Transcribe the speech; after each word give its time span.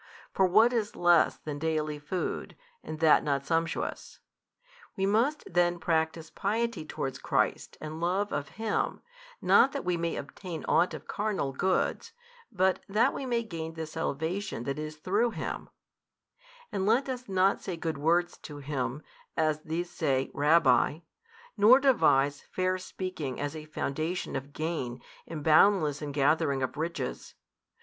For 0.33 0.47
what 0.47 0.73
is 0.73 0.95
less 0.95 1.37
than 1.37 1.59
daily 1.59 1.99
food, 1.99 2.57
and 2.83 2.99
that 3.01 3.23
not 3.23 3.45
sumptuous? 3.45 4.17
We 4.97 5.05
must 5.05 5.43
then 5.45 5.77
practise 5.77 6.31
piety 6.31 6.83
towards 6.85 7.19
Christ 7.19 7.77
and 7.79 8.01
Love 8.01 8.31
of 8.31 8.57
Him, 8.57 9.01
not 9.43 9.73
that 9.73 9.85
we 9.85 9.97
may 9.97 10.15
obtain 10.15 10.65
ought 10.67 10.95
of 10.95 11.05
carnal 11.07 11.51
goods 11.53 12.13
but 12.51 12.79
that 12.89 13.13
we 13.13 13.27
may 13.27 13.43
gain 13.43 13.75
the 13.75 13.85
salvation 13.85 14.63
that 14.63 14.79
is 14.79 14.95
through 14.95 15.33
Him; 15.37 15.69
and 16.71 16.87
let 16.87 17.07
us 17.07 17.29
not 17.29 17.61
say 17.61 17.77
good 17.77 17.99
words 17.99 18.39
to 18.39 18.57
Him, 18.57 19.03
as 19.37 19.61
these 19.61 19.91
say 19.91 20.31
Rabbi, 20.33 21.01
nor 21.55 21.79
devise 21.79 22.41
fair 22.41 22.79
speaking 22.79 23.39
as 23.39 23.55
a 23.55 23.65
foundation 23.65 24.35
of 24.35 24.51
gain 24.51 24.99
and 25.27 25.43
boundless 25.43 26.01
ingathering 26.01 26.63
of 26.63 26.75
riches. 26.75 27.35